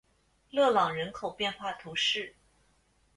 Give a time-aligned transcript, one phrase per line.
[0.49, 2.33] 勒朗人口变化图示